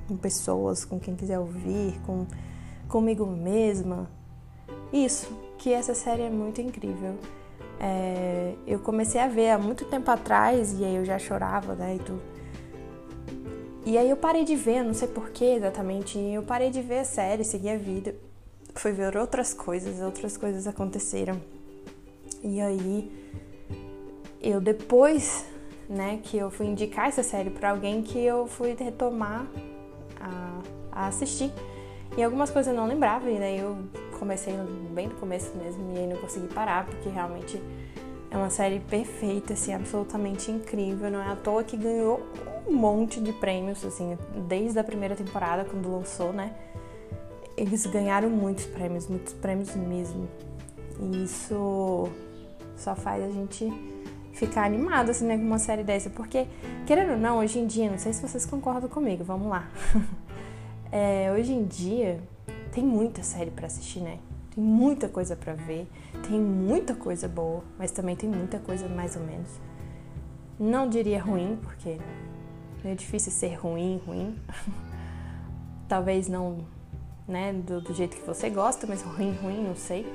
com 0.08 0.18
pessoas, 0.18 0.84
com 0.84 1.00
quem 1.00 1.16
quiser 1.16 1.40
ouvir, 1.40 2.00
com 2.06 2.26
comigo 2.88 3.26
mesma. 3.26 4.10
Isso, 4.92 5.32
que 5.58 5.72
essa 5.72 5.94
série 5.94 6.24
é 6.24 6.30
muito 6.30 6.62
incrível. 6.62 7.16
É, 7.80 8.54
eu 8.66 8.80
comecei 8.80 9.20
a 9.20 9.28
ver 9.28 9.50
há 9.50 9.58
muito 9.58 9.86
tempo 9.86 10.10
atrás 10.10 10.80
e 10.80 10.84
aí 10.84 10.96
eu 10.96 11.06
já 11.06 11.20
chorava, 11.20 11.76
né, 11.76 11.96
e 11.96 12.00
tudo. 12.00 12.22
E 13.86 13.98
aí 13.98 14.10
eu 14.10 14.18
parei 14.18 14.44
de 14.44 14.56
ver, 14.56 14.84
não 14.84 14.94
sei 14.94 15.08
porquê 15.08 15.46
exatamente, 15.46 16.18
eu 16.18 16.42
parei 16.42 16.72
de 16.72 16.82
ver 16.82 17.00
a 17.00 17.04
série, 17.06 17.44
segui 17.44 17.70
a 17.70 17.78
vida. 17.78 18.16
Fui 18.74 18.92
ver 18.92 19.16
outras 19.16 19.54
coisas, 19.54 20.02
outras 20.02 20.36
coisas 20.36 20.68
aconteceram. 20.68 21.40
E 22.44 22.60
aí 22.60 23.12
eu 24.46 24.62
depois, 24.62 25.44
né, 25.90 26.20
que 26.24 26.38
eu 26.38 26.52
fui 26.52 26.68
indicar 26.68 27.08
essa 27.08 27.24
série 27.24 27.50
para 27.50 27.72
alguém 27.72 28.04
que 28.04 28.20
eu 28.20 28.46
fui 28.46 28.76
retomar 28.78 29.48
a, 30.22 30.62
a, 30.92 31.08
assistir. 31.08 31.52
E 32.16 32.24
algumas 32.24 32.52
coisas 32.52 32.72
eu 32.72 32.80
não 32.80 32.88
lembrava, 32.88 33.30
e 33.30 33.40
daí 33.40 33.60
eu 33.60 33.78
comecei 34.20 34.54
bem 34.92 35.08
no 35.08 35.16
começo 35.16 35.52
mesmo, 35.58 35.94
e 35.96 36.00
aí 36.00 36.08
não 36.08 36.18
consegui 36.18 36.48
parar, 36.48 36.86
porque 36.86 37.10
realmente 37.10 37.62
é 38.30 38.38
uma 38.38 38.52
série 38.52 38.80
perfeita, 38.80 39.54
assim, 39.54 39.74
absolutamente 39.74 40.52
incrível. 40.52 41.10
Não 41.10 41.20
é 41.20 41.32
à 41.32 41.36
toa 41.36 41.64
que 41.64 41.76
ganhou 41.76 42.22
um 42.68 42.74
monte 42.74 43.20
de 43.20 43.34
prêmios, 43.34 43.84
assim, 43.84 44.18
desde 44.48 44.78
a 44.78 44.84
primeira 44.84 45.16
temporada, 45.16 45.66
quando 45.66 45.92
lançou, 45.92 46.32
né? 46.32 46.54
Eles 47.58 47.86
ganharam 47.86 48.30
muitos 48.30 48.66
prêmios, 48.66 49.08
muitos 49.08 49.34
prêmios 49.34 49.76
mesmo. 49.76 50.28
E 51.00 51.24
isso 51.24 52.10
só 52.78 52.96
faz 52.96 53.24
a 53.24 53.30
gente 53.30 53.95
ficar 54.36 54.66
animado, 54.66 55.10
assim, 55.10 55.26
né, 55.26 55.38
com 55.38 55.44
uma 55.44 55.58
série 55.58 55.84
dessa. 55.84 56.10
Porque, 56.10 56.46
querendo 56.86 57.14
ou 57.14 57.18
não, 57.18 57.40
hoje 57.40 57.58
em 57.58 57.66
dia, 57.66 57.90
não 57.90 57.98
sei 57.98 58.14
se 58.14 58.22
vocês 58.22 58.46
concordam 58.46 58.90
comigo, 58.90 59.24
vamos 59.24 59.48
lá. 59.48 59.68
é, 60.92 61.32
hoje 61.32 61.54
em 61.54 61.64
dia, 61.64 62.22
tem 62.72 62.84
muita 62.84 63.24
série 63.24 63.50
para 63.50 63.68
assistir, 63.68 64.02
né? 64.02 64.20
Tem 64.54 64.64
muita 64.64 65.10
coisa 65.10 65.36
para 65.36 65.54
ver, 65.54 65.88
tem 66.28 66.40
muita 66.40 66.94
coisa 66.94 67.28
boa, 67.28 67.64
mas 67.78 67.92
também 67.92 68.16
tem 68.16 68.30
muita 68.30 68.60
coisa 68.60 68.88
mais 68.88 69.16
ou 69.16 69.24
menos. 69.24 69.50
Não 70.60 70.88
diria 70.88 71.22
ruim, 71.22 71.58
porque 71.62 71.98
é 72.84 72.94
difícil 72.94 73.32
ser 73.32 73.56
ruim, 73.56 74.02
ruim. 74.06 74.36
Talvez 75.88 76.28
não, 76.28 76.60
né, 77.28 77.54
do, 77.54 77.82
do 77.82 77.94
jeito 77.94 78.16
que 78.18 78.26
você 78.26 78.50
gosta, 78.50 78.86
mas 78.88 79.02
ruim, 79.02 79.34
ruim, 79.42 79.64
não 79.64 79.76
sei. 79.76 80.06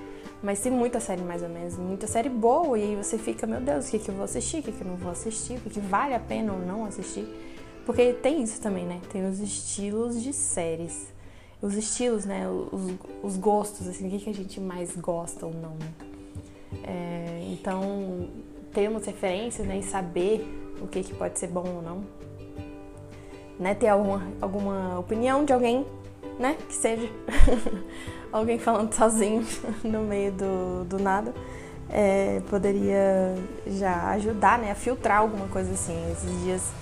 Mas 0.42 0.61
tem 0.61 0.73
muita 0.73 1.00
série 1.00 1.23
mais 1.23 1.42
ou 1.42 1.49
menos, 1.49 1.76
muita 1.76 2.06
série 2.06 2.30
boa, 2.30 2.78
e 2.78 2.82
aí 2.82 2.97
você 2.97 3.18
fica, 3.18 3.47
meu 3.47 3.61
Deus, 3.61 3.88
o 3.88 3.90
que, 3.90 3.99
que 3.99 4.09
eu 4.09 4.14
vou 4.14 4.25
assistir, 4.25 4.61
o 4.61 4.62
que, 4.62 4.73
que 4.73 4.80
eu 4.80 4.87
não 4.87 4.97
vou 4.97 5.12
assistir, 5.12 5.59
o 5.66 5.68
que, 5.68 5.80
vale 5.80 6.14
a 6.14 6.20
pena 6.20 6.52
ou 6.52 6.59
não 6.59 6.87
assistir. 6.87 7.26
Porque 7.85 8.14
tem 8.14 8.42
isso 8.42 8.61
também, 8.61 8.87
né? 8.87 9.00
Tem 9.12 9.26
os 9.28 9.40
estilos 9.40 10.23
de 10.23 10.32
séries. 10.32 11.12
Os 11.61 11.75
estilos, 11.75 12.25
né? 12.25 12.49
Os, 12.49 12.94
os 13.23 13.37
gostos, 13.37 13.87
assim, 13.87 14.06
o 14.06 14.11
que, 14.11 14.18
que 14.18 14.30
a 14.30 14.35
gente 14.35 14.61
mais 14.61 14.97
gosta 14.97 15.44
ou 15.44 15.52
não, 15.52 15.70
né? 15.70 15.92
É, 16.85 17.49
então, 17.52 18.28
referências, 19.04 19.66
né? 19.66 19.78
E 19.78 19.82
saber 19.82 20.47
o 20.80 20.87
que, 20.87 21.02
que 21.02 21.14
pode 21.14 21.38
ser 21.38 21.49
bom 21.49 21.66
ou 21.66 21.82
não. 21.82 22.04
Né? 23.59 23.75
Ter 23.75 23.88
alguma, 23.88 24.26
alguma 24.40 24.99
opinião 24.99 25.44
de 25.44 25.52
alguém, 25.52 25.85
né? 26.38 26.56
Que 26.68 26.74
seja. 26.74 27.08
alguém 28.32 28.58
falando 28.58 28.92
sozinho 28.92 29.44
no 29.82 30.02
meio 30.02 30.32
do, 30.32 30.84
do 30.84 30.98
nada, 30.98 31.34
é, 31.88 32.40
poderia 32.48 33.34
já 33.66 34.10
ajudar, 34.10 34.58
né, 34.58 34.70
a 34.70 34.74
filtrar 34.74 35.18
alguma 35.18 35.48
coisa 35.48 35.72
assim. 35.72 35.96
Esses 36.12 36.42
dias 36.42 36.72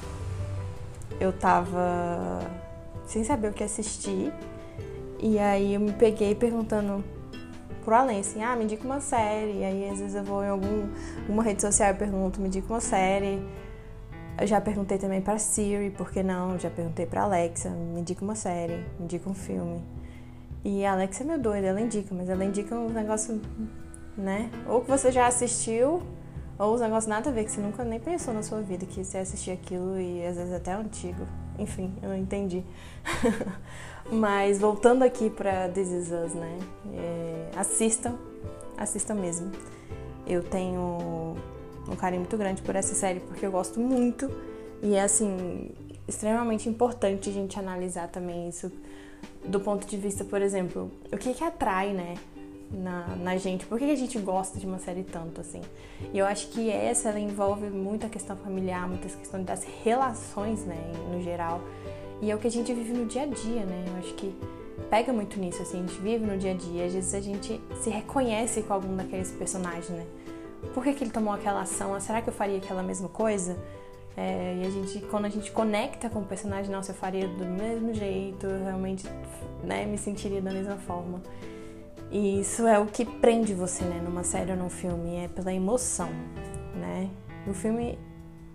eu 1.20 1.32
tava 1.32 2.40
sem 3.06 3.24
saber 3.24 3.48
o 3.48 3.52
que 3.52 3.64
assistir 3.64 4.32
e 5.18 5.38
aí 5.38 5.74
eu 5.74 5.80
me 5.80 5.92
peguei 5.92 6.34
perguntando 6.34 7.02
pro 7.84 7.94
Além, 7.94 8.20
assim, 8.20 8.42
ah, 8.42 8.54
me 8.54 8.64
indica 8.64 8.84
uma 8.84 9.00
série. 9.00 9.60
E 9.60 9.64
aí 9.64 9.90
às 9.90 9.98
vezes 9.98 10.14
eu 10.14 10.22
vou 10.22 10.44
em 10.44 10.48
algum, 10.48 10.88
uma 11.28 11.42
rede 11.42 11.62
social 11.62 11.90
e 11.90 11.94
pergunto, 11.94 12.40
me 12.40 12.48
indica 12.48 12.66
uma 12.72 12.80
série. 12.80 13.42
Eu 14.40 14.46
já 14.46 14.60
perguntei 14.60 14.98
também 14.98 15.20
para 15.20 15.36
Siri, 15.36 15.90
por 15.90 16.12
que 16.12 16.22
não? 16.22 16.56
Já 16.58 16.70
perguntei 16.70 17.04
para 17.06 17.22
Alexa, 17.22 17.70
me 17.70 18.00
indica 18.00 18.24
uma 18.24 18.36
série, 18.36 18.76
me 18.98 19.04
indica 19.04 19.28
um 19.28 19.34
filme. 19.34 19.82
E 20.64 20.84
a 20.84 20.92
Alexa 20.92 21.24
é 21.24 21.26
meio 21.26 21.40
doida, 21.40 21.66
ela 21.66 21.80
indica, 21.80 22.14
mas 22.14 22.28
ela 22.28 22.44
indica 22.44 22.74
um 22.76 22.88
negócio, 22.88 23.40
né? 24.16 24.48
Ou 24.68 24.80
que 24.80 24.88
você 24.88 25.10
já 25.10 25.26
assistiu, 25.26 26.02
ou 26.56 26.72
os 26.72 26.80
negócios 26.80 27.06
nada 27.06 27.30
a 27.30 27.32
ver, 27.32 27.44
que 27.44 27.50
você 27.50 27.60
nunca 27.60 27.82
nem 27.82 27.98
pensou 27.98 28.32
na 28.32 28.44
sua 28.44 28.60
vida 28.60 28.86
que 28.86 29.04
você 29.04 29.18
assistia 29.18 29.54
aquilo 29.54 29.98
e 29.98 30.24
às 30.24 30.36
vezes 30.36 30.52
até 30.52 30.70
é 30.70 30.74
antigo. 30.74 31.26
Enfim, 31.58 31.92
eu 32.00 32.10
não 32.10 32.16
entendi. 32.16 32.62
mas 34.12 34.60
voltando 34.60 35.02
aqui 35.02 35.30
pra 35.30 35.68
This 35.68 35.88
Is 35.88 36.12
Us, 36.12 36.34
né? 36.34 36.58
É, 36.94 37.50
assistam, 37.56 38.16
assistam 38.76 39.14
mesmo. 39.14 39.50
Eu 40.24 40.44
tenho 40.44 41.36
um 41.90 41.96
carinho 41.96 42.20
muito 42.20 42.36
grande 42.36 42.62
por 42.62 42.76
essa 42.76 42.94
série 42.94 43.20
porque 43.20 43.44
eu 43.44 43.50
gosto 43.50 43.80
muito 43.80 44.30
e 44.82 44.94
é 44.94 45.02
assim 45.02 45.70
extremamente 46.06 46.68
importante 46.68 47.28
a 47.28 47.32
gente 47.32 47.58
analisar 47.58 48.08
também 48.08 48.48
isso 48.48 48.70
do 49.44 49.60
ponto 49.60 49.86
de 49.86 49.96
vista, 49.96 50.24
por 50.24 50.42
exemplo, 50.42 50.90
o 51.12 51.16
que 51.16 51.32
que 51.34 51.44
atrai, 51.44 51.92
né, 51.92 52.14
na, 52.70 53.16
na 53.16 53.36
gente? 53.36 53.66
Por 53.66 53.78
que, 53.78 53.86
que 53.86 53.92
a 53.92 53.96
gente 53.96 54.18
gosta 54.18 54.58
de 54.58 54.66
uma 54.66 54.78
série 54.78 55.02
tanto, 55.02 55.40
assim? 55.40 55.60
E 56.12 56.18
eu 56.18 56.26
acho 56.26 56.48
que 56.48 56.70
essa, 56.70 57.08
ela 57.08 57.18
envolve 57.18 57.68
muita 57.70 58.08
questão 58.08 58.36
familiar, 58.36 58.86
muitas 58.88 59.14
questões 59.14 59.44
das 59.44 59.64
relações, 59.84 60.64
né, 60.64 60.76
no 61.10 61.22
geral. 61.22 61.60
E 62.20 62.30
é 62.30 62.34
o 62.34 62.38
que 62.38 62.46
a 62.46 62.50
gente 62.50 62.72
vive 62.72 62.92
no 62.92 63.06
dia 63.06 63.22
a 63.22 63.26
dia, 63.26 63.64
né? 63.64 63.84
Eu 63.88 63.96
acho 63.98 64.14
que 64.14 64.34
pega 64.90 65.12
muito 65.12 65.38
nisso, 65.38 65.62
assim, 65.62 65.78
a 65.78 65.80
gente 65.80 66.00
vive 66.00 66.24
no 66.24 66.36
dia 66.36 66.50
a 66.50 66.54
dia, 66.54 66.86
às 66.86 66.94
vezes 66.94 67.14
a 67.14 67.20
gente 67.20 67.60
se 67.80 67.90
reconhece 67.90 68.62
com 68.62 68.74
algum 68.74 68.96
daqueles 68.96 69.30
personagens, 69.32 69.90
né? 69.90 70.06
Por 70.74 70.82
que, 70.82 70.92
que 70.92 71.04
ele 71.04 71.10
tomou 71.10 71.32
aquela 71.32 71.62
ação? 71.62 71.98
Será 72.00 72.20
que 72.20 72.28
eu 72.28 72.32
faria 72.32 72.58
aquela 72.58 72.82
mesma 72.82 73.08
coisa? 73.08 73.56
É, 74.16 74.56
e 74.60 74.66
a 74.66 74.70
gente, 74.70 75.00
quando 75.06 75.26
a 75.26 75.28
gente 75.28 75.52
conecta 75.52 76.10
com 76.10 76.18
o 76.18 76.24
personagem, 76.24 76.72
nossa, 76.72 76.90
eu 76.90 76.96
faria 76.96 77.28
do 77.28 77.44
mesmo 77.44 77.94
jeito, 77.94 78.46
eu 78.46 78.64
realmente 78.64 79.06
né, 79.62 79.86
me 79.86 79.96
sentiria 79.96 80.42
da 80.42 80.50
mesma 80.50 80.76
forma. 80.76 81.22
E 82.10 82.40
isso 82.40 82.66
é 82.66 82.78
o 82.78 82.86
que 82.86 83.04
prende 83.04 83.54
você, 83.54 83.84
né, 83.84 84.00
numa 84.02 84.24
série 84.24 84.50
ou 84.50 84.56
num 84.56 84.70
filme, 84.70 85.16
é 85.16 85.28
pela 85.28 85.52
emoção, 85.52 86.08
né? 86.74 87.08
O 87.46 87.54
filme, 87.54 87.98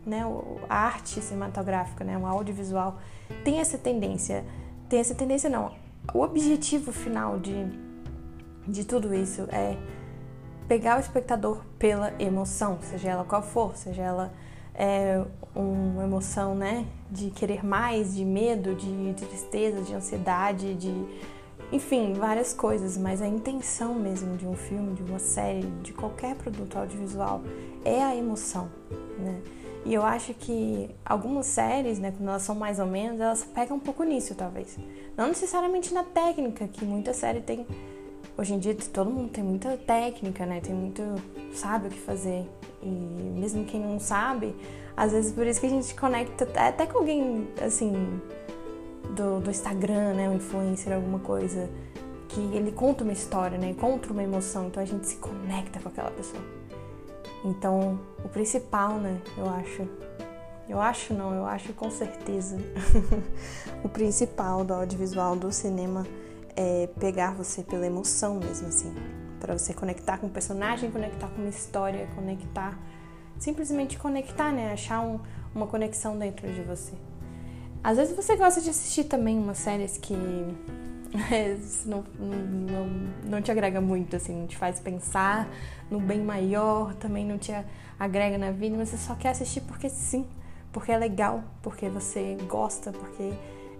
né, 0.05 0.23
a 0.67 0.75
arte 0.75 1.21
cinematográfica, 1.21 2.03
né, 2.03 2.17
o 2.17 2.25
audiovisual 2.25 2.99
tem 3.45 3.59
essa 3.59 3.77
tendência, 3.77 4.43
tem 4.89 4.99
essa 4.99 5.15
tendência 5.15 5.49
não, 5.49 5.71
o 6.13 6.21
objetivo 6.21 6.91
final 6.91 7.39
de, 7.39 7.53
de 8.67 8.83
tudo 8.83 9.13
isso 9.13 9.43
é 9.51 9.77
pegar 10.67 10.97
o 10.97 10.99
espectador 10.99 11.61
pela 11.77 12.13
emoção, 12.19 12.79
seja 12.81 13.09
ela 13.09 13.23
qual 13.23 13.41
for, 13.41 13.75
seja 13.75 14.01
ela 14.01 14.33
é, 14.73 15.23
uma 15.55 16.03
emoção, 16.03 16.55
né, 16.55 16.85
de 17.11 17.29
querer 17.29 17.65
mais, 17.65 18.15
de 18.15 18.25
medo, 18.25 18.73
de 18.75 19.13
tristeza, 19.13 19.81
de 19.81 19.93
ansiedade, 19.93 20.73
de 20.75 20.93
enfim, 21.71 22.13
várias 22.13 22.53
coisas, 22.53 22.97
mas 22.97 23.19
a 23.21 23.27
intenção 23.27 23.95
mesmo 23.95 24.37
de 24.37 24.47
um 24.47 24.55
filme, 24.55 24.93
de 24.93 25.01
uma 25.01 25.17
série, 25.17 25.63
de 25.81 25.91
qualquer 25.91 26.35
produto 26.35 26.77
audiovisual 26.77 27.41
é 27.83 28.03
a 28.03 28.15
emoção, 28.15 28.69
né? 29.17 29.41
E 29.85 29.93
eu 29.93 30.03
acho 30.03 30.33
que 30.33 30.89
algumas 31.03 31.45
séries, 31.45 31.99
né, 31.99 32.13
quando 32.15 32.29
elas 32.29 32.43
são 32.43 32.55
mais 32.55 32.79
ou 32.79 32.85
menos, 32.85 33.19
elas 33.19 33.43
pegam 33.43 33.77
um 33.77 33.79
pouco 33.79 34.03
nisso, 34.03 34.33
talvez. 34.33 34.77
Não 35.17 35.27
necessariamente 35.27 35.93
na 35.93 36.03
técnica, 36.03 36.67
que 36.67 36.85
muita 36.85 37.13
série 37.13 37.41
tem. 37.41 37.65
Hoje 38.37 38.53
em 38.53 38.59
dia 38.59 38.75
todo 38.91 39.09
mundo 39.09 39.29
tem 39.29 39.43
muita 39.43 39.77
técnica, 39.77 40.45
né? 40.45 40.59
Tem 40.59 40.73
muito. 40.73 41.01
sabe 41.53 41.87
o 41.87 41.89
que 41.91 41.99
fazer. 41.99 42.49
E 42.81 42.87
mesmo 42.87 43.63
quem 43.65 43.79
não 43.79 43.99
sabe, 43.99 44.55
às 44.97 45.11
vezes 45.11 45.31
por 45.31 45.47
isso 45.47 45.59
que 45.59 45.67
a 45.67 45.69
gente 45.69 45.93
conecta 45.95 46.47
até 46.55 46.85
com 46.85 46.99
alguém 46.99 47.47
assim 47.61 48.19
do, 49.15 49.39
do 49.39 49.49
Instagram, 49.49 50.13
né, 50.13 50.29
um 50.29 50.35
influencer, 50.35 50.93
alguma 50.93 51.19
coisa, 51.19 51.69
que 52.29 52.39
ele 52.55 52.71
conta 52.71 53.03
uma 53.03 53.13
história, 53.13 53.57
né, 53.57 53.73
conta 53.79 54.11
uma 54.11 54.23
emoção, 54.23 54.67
então 54.67 54.81
a 54.81 54.85
gente 54.85 55.07
se 55.07 55.17
conecta 55.17 55.79
com 55.79 55.89
aquela 55.89 56.11
pessoa. 56.11 56.41
Então, 57.45 57.99
o 58.23 58.29
principal, 58.29 58.95
né, 58.95 59.21
eu 59.37 59.49
acho, 59.49 59.87
eu 60.67 60.81
acho 60.81 61.13
não, 61.13 61.33
eu 61.33 61.45
acho 61.45 61.73
com 61.73 61.89
certeza, 61.91 62.57
o 63.83 63.89
principal 63.89 64.63
do 64.63 64.73
audiovisual, 64.73 65.35
do 65.35 65.51
cinema, 65.51 66.05
é 66.55 66.87
pegar 66.99 67.33
você 67.33 67.63
pela 67.63 67.85
emoção 67.85 68.35
mesmo, 68.39 68.67
assim, 68.67 68.93
para 69.39 69.57
você 69.57 69.73
conectar 69.73 70.17
com 70.17 70.27
o 70.27 70.29
personagem, 70.29 70.91
conectar 70.91 71.27
com 71.27 71.41
uma 71.41 71.49
história, 71.49 72.07
conectar 72.15 72.77
simplesmente 73.43 73.97
conectar, 73.97 74.51
né? 74.51 74.71
Achar 74.71 75.01
um, 75.01 75.19
uma 75.53 75.67
conexão 75.67 76.17
dentro 76.17 76.51
de 76.51 76.61
você. 76.61 76.93
Às 77.83 77.97
vezes 77.97 78.15
você 78.15 78.35
gosta 78.35 78.61
de 78.61 78.69
assistir 78.69 79.03
também 79.03 79.37
umas 79.37 79.57
séries 79.57 79.97
que 79.97 80.15
não, 81.85 82.03
não, 82.17 82.87
não 83.25 83.41
te 83.41 83.51
agrega 83.51 83.81
muito, 83.81 84.15
assim, 84.15 84.33
não 84.33 84.47
te 84.47 84.57
faz 84.57 84.79
pensar 84.79 85.49
no 85.91 85.99
bem 85.99 86.21
maior, 86.21 86.93
também 86.95 87.25
não 87.25 87.37
te 87.37 87.51
agrega 87.99 88.37
na 88.37 88.51
vida, 88.51 88.77
mas 88.77 88.89
você 88.89 88.97
só 88.97 89.13
quer 89.15 89.29
assistir 89.29 89.61
porque 89.61 89.89
sim, 89.89 90.25
porque 90.71 90.91
é 90.91 90.97
legal, 90.97 91.43
porque 91.61 91.89
você 91.89 92.37
gosta, 92.47 92.91
porque 92.93 93.33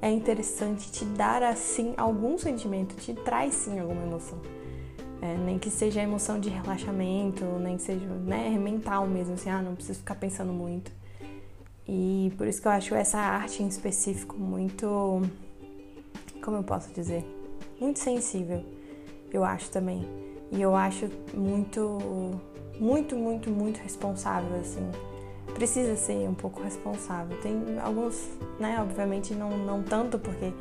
é 0.03 0.12
interessante 0.12 0.91
te 0.91 1.05
dar 1.05 1.41
assim 1.41 1.93
algum 1.95 2.38
sentimento, 2.38 2.93
te 2.98 3.13
traz 3.13 3.53
sim 3.53 3.79
alguma 3.79 4.03
emoção. 4.03 4.38
É, 5.22 5.38
nem 5.38 5.57
que 5.57 5.69
seja 5.69 6.01
emoção 6.01 6.41
de 6.41 6.50
relaxamento, 6.50 7.45
nem 7.45 7.77
que 7.77 7.83
seja 7.83 8.05
né, 8.05 8.50
mental 8.50 9.07
mesmo, 9.07 9.36
assim, 9.36 9.50
ah, 9.50 9.62
não 9.62 9.75
preciso 9.75 10.00
ficar 10.00 10.15
pensando 10.15 10.51
muito. 10.51 10.91
E 11.88 12.33
por 12.38 12.45
isso 12.45 12.62
que 12.62 12.67
eu 12.67 12.74
acho 12.74 12.93
essa 12.93 13.17
arte 13.17 13.63
em 13.63 13.67
específico 13.69 14.36
muito. 14.38 15.22
Como 16.43 16.57
eu 16.57 16.63
posso 16.63 16.91
dizer? 16.91 17.24
Muito 17.79 18.00
sensível, 18.00 18.62
eu 19.31 19.45
acho 19.45 19.72
também. 19.72 20.05
E 20.51 20.62
eu 20.62 20.75
acho 20.75 21.10
muito, 21.33 21.98
muito, 22.77 23.15
muito, 23.15 23.50
muito 23.50 23.77
responsável, 23.77 24.60
assim. 24.60 24.86
Precisa 25.53 25.95
ser 25.95 26.27
um 26.27 26.33
pouco 26.33 26.62
responsável. 26.62 27.39
Tem 27.41 27.79
alguns, 27.81 28.29
né, 28.63 28.79
obviamente 28.82 29.36
não, 29.36 29.50
não 29.58 29.84
tanto, 29.84 30.17
porque 30.17 30.53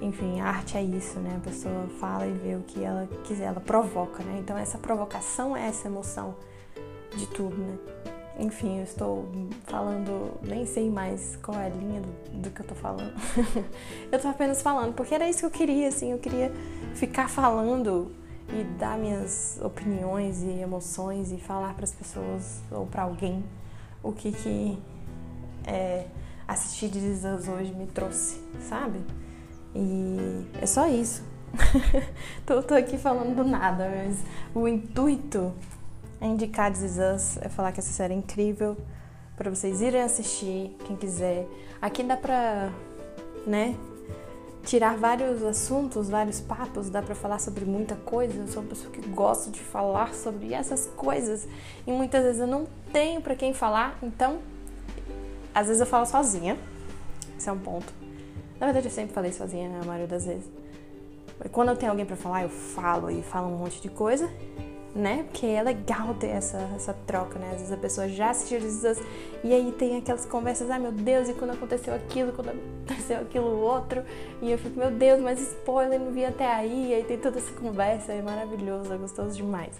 enfim, 0.00 0.40
arte 0.40 0.76
é 0.76 0.82
isso, 0.82 1.20
né? 1.20 1.36
A 1.36 1.40
pessoa 1.40 1.86
fala 2.00 2.26
e 2.26 2.32
vê 2.32 2.56
o 2.56 2.62
que 2.62 2.82
ela 2.82 3.08
quiser, 3.24 3.44
ela 3.44 3.60
provoca, 3.60 4.22
né? 4.24 4.38
Então 4.40 4.56
essa 4.56 4.78
provocação 4.78 5.56
é 5.56 5.68
essa 5.68 5.86
emoção 5.86 6.34
de 7.14 7.26
tudo, 7.28 7.56
né? 7.56 7.78
Enfim, 8.38 8.78
eu 8.78 8.84
estou 8.84 9.28
falando, 9.64 10.32
nem 10.42 10.64
sei 10.64 10.90
mais 10.90 11.38
qual 11.42 11.60
é 11.60 11.66
a 11.66 11.68
linha 11.68 12.00
do, 12.00 12.42
do 12.42 12.50
que 12.50 12.62
eu 12.62 12.66
tô 12.66 12.74
falando. 12.74 13.12
eu 14.10 14.18
tô 14.18 14.26
apenas 14.26 14.62
falando, 14.62 14.94
porque 14.94 15.14
era 15.14 15.28
isso 15.28 15.40
que 15.40 15.46
eu 15.46 15.50
queria, 15.50 15.88
assim, 15.88 16.10
eu 16.12 16.18
queria 16.18 16.50
ficar 16.94 17.28
falando 17.28 18.10
e 18.48 18.64
dar 18.78 18.98
minhas 18.98 19.60
opiniões 19.62 20.42
e 20.42 20.48
emoções 20.48 21.30
e 21.30 21.36
falar 21.36 21.74
para 21.74 21.84
as 21.84 21.92
pessoas 21.92 22.60
ou 22.70 22.86
para 22.86 23.02
alguém 23.02 23.44
o 24.02 24.12
que 24.12 24.32
que 24.32 24.78
é, 25.64 26.06
assistir 26.52 26.88
This 26.88 27.24
hoje 27.48 27.72
me 27.74 27.86
trouxe, 27.86 28.40
sabe? 28.68 29.00
E 29.74 30.46
é 30.60 30.66
só 30.66 30.86
isso. 30.86 31.22
tô, 32.46 32.62
tô 32.62 32.74
aqui 32.74 32.96
falando 32.96 33.34
do 33.34 33.44
nada, 33.44 33.88
mas 33.88 34.18
o 34.54 34.66
intuito 34.66 35.52
é 36.20 36.26
indicar 36.26 36.72
Us, 36.72 37.36
é 37.40 37.48
falar 37.48 37.72
que 37.72 37.80
essa 37.80 37.92
série 37.92 38.14
é 38.14 38.16
incrível 38.16 38.76
para 39.36 39.50
vocês 39.50 39.80
irem 39.80 40.02
assistir, 40.02 40.76
quem 40.86 40.96
quiser. 40.96 41.46
Aqui 41.80 42.02
dá 42.02 42.16
pra, 42.16 42.70
né, 43.46 43.74
tirar 44.64 44.96
vários 44.96 45.42
assuntos, 45.42 46.08
vários 46.08 46.40
papos, 46.40 46.88
dá 46.88 47.02
para 47.02 47.14
falar 47.14 47.38
sobre 47.38 47.64
muita 47.64 47.96
coisa. 47.96 48.38
Eu 48.38 48.46
sou 48.46 48.62
uma 48.62 48.68
pessoa 48.68 48.90
que 48.92 49.00
gosta 49.08 49.50
de 49.50 49.60
falar 49.60 50.14
sobre 50.14 50.54
essas 50.54 50.86
coisas 50.96 51.46
e 51.86 51.92
muitas 51.92 52.22
vezes 52.22 52.40
eu 52.40 52.46
não 52.46 52.66
tenho 52.92 53.20
para 53.20 53.34
quem 53.34 53.52
falar, 53.52 53.98
então 54.02 54.38
às 55.54 55.66
vezes 55.66 55.80
eu 55.80 55.86
falo 55.86 56.06
sozinha. 56.06 56.58
Esse 57.36 57.48
é 57.48 57.52
um 57.52 57.58
ponto. 57.58 57.92
Na 58.58 58.66
verdade, 58.66 58.86
eu 58.86 58.92
sempre 58.92 59.14
falei 59.14 59.32
sozinha, 59.32 59.68
né, 59.68 59.80
a 59.82 59.84
maioria 59.84 60.06
das 60.06 60.26
vezes. 60.26 60.48
Quando 61.50 61.70
eu 61.70 61.76
tenho 61.76 61.90
alguém 61.90 62.06
para 62.06 62.16
falar, 62.16 62.42
eu 62.44 62.48
falo 62.48 63.10
e 63.10 63.22
falo 63.22 63.48
um 63.48 63.56
monte 63.56 63.80
de 63.80 63.88
coisa 63.88 64.30
né? 64.94 65.24
Porque 65.30 65.46
é 65.46 65.62
legal 65.62 66.14
ter 66.14 66.28
essa, 66.28 66.58
essa 66.76 66.92
troca, 67.06 67.38
né? 67.38 67.50
Às 67.52 67.58
vezes 67.58 67.72
a 67.72 67.76
pessoa 67.76 68.08
já 68.08 68.30
assistiu 68.30 68.60
Jesus 68.60 68.98
e 69.42 69.52
aí 69.52 69.72
tem 69.72 69.96
aquelas 69.96 70.26
conversas, 70.26 70.70
ai 70.70 70.76
ah, 70.76 70.80
meu 70.80 70.92
Deus, 70.92 71.28
e 71.28 71.34
quando 71.34 71.52
aconteceu 71.52 71.94
aquilo, 71.94 72.32
quando 72.32 72.50
aconteceu 72.50 73.20
aquilo 73.20 73.60
outro, 73.60 74.02
e 74.40 74.50
eu 74.50 74.58
fico, 74.58 74.78
meu 74.78 74.90
Deus, 74.90 75.20
mas 75.20 75.40
spoiler, 75.40 75.98
não 75.98 76.12
vi 76.12 76.24
até 76.24 76.46
aí, 76.46 76.90
e 76.90 76.94
aí 76.94 77.04
tem 77.04 77.18
toda 77.18 77.38
essa 77.38 77.52
conversa, 77.52 78.12
é 78.12 78.20
maravilhoso, 78.20 78.92
é 78.92 78.96
gostoso 78.96 79.34
demais. 79.34 79.72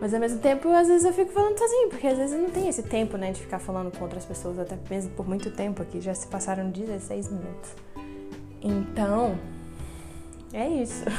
Mas 0.00 0.12
ao 0.12 0.20
mesmo 0.20 0.38
tempo, 0.40 0.68
às 0.68 0.88
vezes 0.88 1.04
eu 1.04 1.12
fico 1.12 1.32
falando 1.32 1.58
sozinho, 1.58 1.88
porque 1.88 2.06
às 2.06 2.18
vezes 2.18 2.34
eu 2.34 2.42
não 2.42 2.50
tenho 2.50 2.68
esse 2.68 2.82
tempo, 2.82 3.16
né, 3.16 3.32
de 3.32 3.40
ficar 3.40 3.58
falando 3.58 3.90
com 3.96 4.04
outras 4.04 4.24
pessoas, 4.24 4.58
até 4.58 4.78
mesmo 4.90 5.10
por 5.12 5.26
muito 5.26 5.50
tempo 5.50 5.82
aqui, 5.82 6.00
já 6.00 6.14
se 6.14 6.26
passaram 6.26 6.70
16 6.70 7.30
minutos. 7.30 7.70
Então, 8.62 9.38
é 10.52 10.68
isso. 10.68 11.04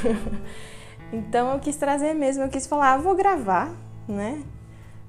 Então 1.11 1.53
eu 1.53 1.59
quis 1.59 1.77
trazer 1.77 2.13
mesmo, 2.13 2.43
eu 2.43 2.49
quis 2.49 2.67
falar, 2.67 2.93
ah, 2.93 2.97
vou 2.97 3.15
gravar, 3.15 3.71
né? 4.07 4.43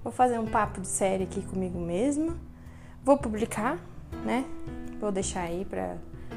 Vou 0.04 0.12
fazer 0.12 0.38
um 0.38 0.46
papo 0.46 0.80
de 0.80 0.86
série 0.86 1.24
aqui 1.24 1.42
comigo 1.42 1.78
mesma. 1.78 2.36
Vou 3.04 3.18
publicar, 3.18 3.78
né? 4.24 4.44
Vou 5.00 5.10
deixar 5.10 5.42
aí 5.42 5.64
pra 5.64 5.96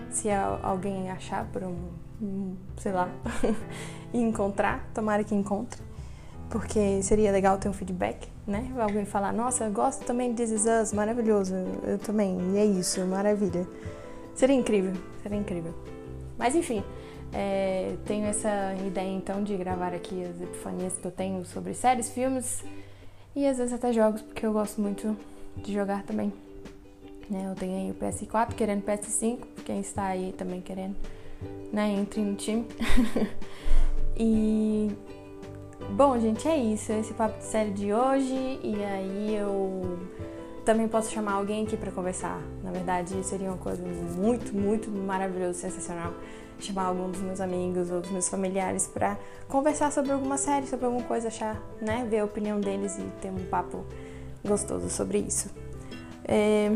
se 0.09 0.29
alguém 0.63 1.11
achar 1.11 1.45
por 1.45 1.63
um, 1.63 2.55
sei 2.77 2.91
lá, 2.91 3.09
encontrar, 4.11 4.89
tomara 4.93 5.23
que 5.23 5.35
encontre. 5.35 5.79
Porque 6.51 7.01
seria 7.01 7.31
legal 7.31 7.57
ter 7.57 7.69
um 7.69 7.73
feedback, 7.73 8.27
né? 8.45 8.69
Alguém 8.77 9.05
falar, 9.05 9.31
nossa, 9.31 9.65
eu 9.65 9.71
gosto 9.71 10.03
também 10.03 10.33
de 10.33 10.43
This 10.43 10.51
Is 10.51 10.65
Us, 10.65 10.93
maravilhoso. 10.93 11.55
Eu 11.83 11.97
também, 11.97 12.37
e 12.53 12.57
é 12.57 12.65
isso, 12.65 12.99
maravilha. 13.05 13.65
Seria 14.35 14.55
incrível, 14.55 14.93
seria 15.23 15.37
incrível. 15.37 15.73
Mas 16.37 16.53
enfim, 16.53 16.83
é, 17.33 17.95
tenho 18.05 18.25
essa 18.25 18.75
ideia 18.85 19.09
então 19.09 19.43
de 19.43 19.55
gravar 19.55 19.93
aqui 19.93 20.23
as 20.23 20.41
epifanias 20.41 20.97
que 20.97 21.05
eu 21.05 21.11
tenho 21.11 21.45
sobre 21.45 21.73
séries, 21.73 22.09
filmes 22.09 22.63
e 23.33 23.47
às 23.47 23.57
vezes 23.57 23.73
até 23.73 23.93
jogos, 23.93 24.21
porque 24.21 24.45
eu 24.45 24.51
gosto 24.51 24.81
muito 24.81 25.15
de 25.55 25.73
jogar 25.73 26.03
também. 26.03 26.33
Né, 27.29 27.47
eu 27.49 27.55
tenho 27.55 27.77
aí 27.77 27.91
o 27.91 27.93
PS4 27.93 28.53
querendo 28.55 28.83
PS5, 28.83 29.39
quem 29.63 29.79
está 29.79 30.07
aí 30.07 30.33
também 30.37 30.59
querendo, 30.59 30.97
né? 31.71 31.89
Entre 31.91 32.19
no 32.19 32.35
time. 32.35 32.67
e 34.17 34.91
bom, 35.89 36.19
gente, 36.19 36.47
é 36.47 36.55
isso. 36.57 36.91
Esse 36.91 37.13
papo 37.13 37.37
de 37.39 37.45
série 37.45 37.71
de 37.71 37.93
hoje. 37.93 38.59
E 38.63 38.83
aí 38.83 39.35
eu 39.35 39.99
também 40.65 40.87
posso 40.87 41.11
chamar 41.11 41.33
alguém 41.33 41.65
aqui 41.65 41.75
para 41.75 41.91
conversar. 41.91 42.39
Na 42.63 42.71
verdade, 42.71 43.23
seria 43.23 43.49
uma 43.49 43.57
coisa 43.57 43.83
muito, 44.17 44.55
muito 44.55 44.89
maravilhosa, 44.89 45.53
sensacional 45.53 46.13
chamar 46.61 46.83
algum 46.85 47.09
dos 47.09 47.21
meus 47.21 47.41
amigos 47.41 47.89
ou 47.89 48.01
dos 48.01 48.11
meus 48.11 48.29
familiares 48.29 48.87
para 48.87 49.17
conversar 49.47 49.91
sobre 49.91 50.11
alguma 50.11 50.37
série, 50.37 50.67
sobre 50.67 50.85
alguma 50.85 51.03
coisa, 51.03 51.27
achar, 51.27 51.61
né, 51.81 52.05
ver 52.09 52.19
a 52.19 52.25
opinião 52.25 52.59
deles 52.59 52.97
e 52.97 53.03
ter 53.19 53.29
um 53.29 53.45
papo 53.45 53.83
gostoso 54.45 54.89
sobre 54.89 55.19
isso. 55.19 55.49
É... 56.23 56.71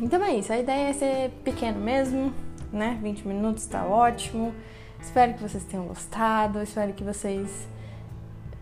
Então 0.00 0.22
é 0.24 0.34
isso, 0.34 0.52
a 0.52 0.58
ideia 0.58 0.90
é 0.90 0.92
ser 0.92 1.30
pequeno 1.44 1.78
mesmo, 1.78 2.32
né? 2.72 2.98
20 3.02 3.28
minutos 3.28 3.66
tá 3.66 3.84
ótimo. 3.84 4.54
Espero 5.00 5.34
que 5.34 5.42
vocês 5.42 5.62
tenham 5.64 5.86
gostado, 5.86 6.62
espero 6.62 6.92
que 6.92 7.04
vocês. 7.04 7.68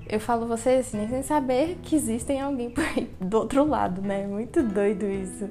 Eu 0.09 0.19
falo 0.19 0.47
vocês 0.47 0.87
assim, 0.87 1.07
sem 1.07 1.23
saber 1.23 1.79
que 1.83 1.95
existem 1.95 2.41
alguém 2.41 2.71
por 2.71 2.83
aí 2.83 3.11
do 3.21 3.37
outro 3.37 3.63
lado, 3.63 4.01
né? 4.01 4.27
Muito 4.27 4.63
doido 4.63 5.05
isso. 5.05 5.51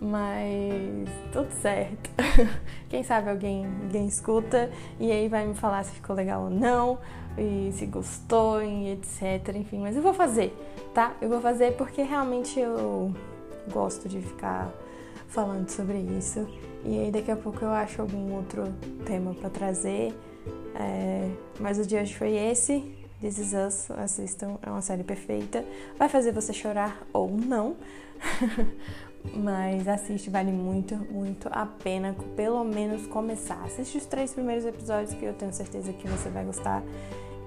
Mas 0.00 1.06
tudo 1.30 1.50
certo. 1.60 2.08
Quem 2.88 3.02
sabe 3.02 3.28
alguém, 3.28 3.66
alguém 3.66 4.06
escuta 4.06 4.70
e 4.98 5.12
aí 5.12 5.28
vai 5.28 5.46
me 5.46 5.54
falar 5.54 5.84
se 5.84 5.92
ficou 5.92 6.16
legal 6.16 6.44
ou 6.44 6.50
não, 6.50 6.98
e 7.36 7.70
se 7.72 7.84
gostou 7.84 8.62
e 8.62 8.92
etc. 8.92 9.54
Enfim, 9.54 9.80
mas 9.80 9.94
eu 9.94 10.02
vou 10.02 10.14
fazer, 10.14 10.56
tá? 10.94 11.14
Eu 11.20 11.28
vou 11.28 11.42
fazer 11.42 11.72
porque 11.76 12.00
realmente 12.00 12.58
eu 12.58 13.12
gosto 13.70 14.08
de 14.08 14.22
ficar 14.22 14.72
falando 15.28 15.68
sobre 15.68 15.98
isso. 15.98 16.48
E 16.86 16.98
aí 16.98 17.10
daqui 17.10 17.30
a 17.30 17.36
pouco 17.36 17.62
eu 17.62 17.70
acho 17.70 18.00
algum 18.00 18.32
outro 18.34 18.64
tema 19.04 19.34
para 19.34 19.50
trazer. 19.50 20.14
É, 20.74 21.30
mas 21.58 21.78
o 21.78 21.86
de 21.86 21.96
hoje 21.96 22.14
foi 22.14 22.34
esse. 22.34 22.99
This 23.20 23.38
Is 23.38 23.52
Us, 23.52 23.90
assistam, 23.90 24.58
é 24.62 24.70
uma 24.70 24.80
série 24.80 25.04
perfeita. 25.04 25.62
Vai 25.98 26.08
fazer 26.08 26.32
você 26.32 26.54
chorar 26.54 27.02
ou 27.12 27.30
não. 27.30 27.76
Mas 29.36 29.86
assiste, 29.86 30.30
vale 30.30 30.50
muito, 30.50 30.96
muito 30.96 31.46
a 31.52 31.66
pena 31.66 32.16
pelo 32.34 32.64
menos 32.64 33.06
começar. 33.06 33.62
Assiste 33.62 33.98
os 33.98 34.06
três 34.06 34.32
primeiros 34.32 34.64
episódios 34.64 35.12
que 35.12 35.26
eu 35.26 35.34
tenho 35.34 35.52
certeza 35.52 35.92
que 35.92 36.08
você 36.08 36.30
vai 36.30 36.46
gostar. 36.46 36.82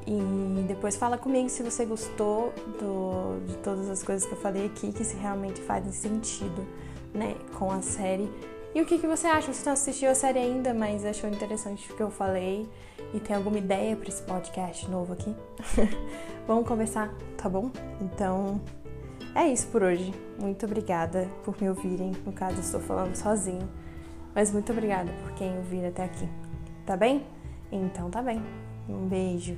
E 0.06 0.64
depois 0.68 0.96
fala 0.96 1.18
comigo 1.18 1.50
se 1.50 1.64
você 1.64 1.86
gostou 1.86 2.54
do, 2.80 3.44
de 3.48 3.58
todas 3.58 3.90
as 3.90 4.04
coisas 4.04 4.28
que 4.28 4.34
eu 4.34 4.40
falei 4.40 4.68
aqui, 4.68 4.92
que 4.92 5.04
se 5.04 5.16
realmente 5.16 5.60
fazem 5.62 5.92
sentido 5.92 6.68
né, 7.12 7.36
com 7.58 7.72
a 7.72 7.82
série. 7.82 8.30
E 8.76 8.82
o 8.82 8.86
que, 8.86 8.98
que 8.98 9.06
você 9.06 9.28
acha? 9.28 9.54
Você 9.54 9.64
não 9.66 9.74
assistiu 9.74 10.10
a 10.10 10.16
série 10.16 10.40
ainda, 10.40 10.74
mas 10.74 11.06
achou 11.06 11.30
interessante 11.30 11.92
o 11.92 11.96
que 11.96 12.02
eu 12.02 12.10
falei 12.10 12.68
e 13.14 13.20
tem 13.20 13.36
alguma 13.36 13.58
ideia 13.60 13.96
para 13.96 14.10
esse 14.10 14.24
podcast 14.24 14.90
novo 14.90 15.14
aqui? 15.14 15.36
Vamos 16.48 16.68
conversar, 16.68 17.14
tá 17.38 17.48
bom? 17.48 17.70
Então, 18.02 18.60
é 19.36 19.48
isso 19.48 19.68
por 19.68 19.84
hoje. 19.84 20.12
Muito 20.40 20.66
obrigada 20.66 21.30
por 21.44 21.60
me 21.62 21.70
ouvirem. 21.70 22.14
No 22.26 22.34
caso, 22.34 22.60
estou 22.60 22.80
falando 22.80 23.16
sozinho. 23.16 23.70
Mas 24.34 24.52
muito 24.52 24.72
obrigada 24.72 25.12
por 25.22 25.34
quem 25.34 25.56
ouvir 25.58 25.86
até 25.86 26.06
aqui. 26.06 26.28
Tá 26.86 26.98
bem? 26.98 27.26
Então 27.72 28.10
tá 28.10 28.22
bem. 28.22 28.42
Um 28.90 29.08
beijo. 29.08 29.58